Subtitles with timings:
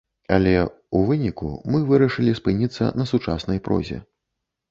[0.35, 0.51] Але,
[0.99, 4.01] у выніку мы вырашылі спыніцца на сучаснай прозе.